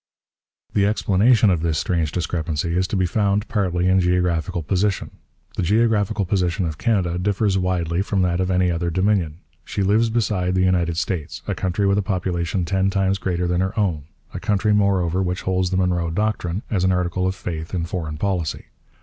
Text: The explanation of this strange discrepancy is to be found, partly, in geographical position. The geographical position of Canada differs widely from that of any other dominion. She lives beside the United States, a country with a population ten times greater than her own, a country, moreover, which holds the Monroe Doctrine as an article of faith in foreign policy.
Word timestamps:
The 0.73 0.87
explanation 0.87 1.51
of 1.51 1.61
this 1.61 1.77
strange 1.77 2.11
discrepancy 2.11 2.75
is 2.75 2.87
to 2.87 2.95
be 2.95 3.05
found, 3.05 3.47
partly, 3.47 3.85
in 3.87 3.99
geographical 3.99 4.63
position. 4.63 5.11
The 5.57 5.61
geographical 5.61 6.25
position 6.25 6.65
of 6.65 6.79
Canada 6.79 7.19
differs 7.19 7.59
widely 7.59 8.01
from 8.01 8.23
that 8.23 8.39
of 8.39 8.49
any 8.49 8.71
other 8.71 8.89
dominion. 8.89 9.41
She 9.63 9.83
lives 9.83 10.09
beside 10.09 10.55
the 10.55 10.63
United 10.63 10.97
States, 10.97 11.43
a 11.47 11.53
country 11.53 11.85
with 11.85 11.99
a 11.99 12.01
population 12.01 12.65
ten 12.65 12.89
times 12.89 13.19
greater 13.19 13.47
than 13.47 13.61
her 13.61 13.79
own, 13.79 14.05
a 14.33 14.39
country, 14.39 14.73
moreover, 14.73 15.21
which 15.21 15.43
holds 15.43 15.69
the 15.69 15.77
Monroe 15.77 16.09
Doctrine 16.09 16.63
as 16.71 16.83
an 16.83 16.91
article 16.91 17.27
of 17.27 17.35
faith 17.35 17.71
in 17.75 17.85
foreign 17.85 18.17
policy. 18.17 18.65